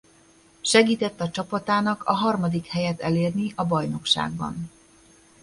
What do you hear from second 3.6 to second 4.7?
bajnokságban.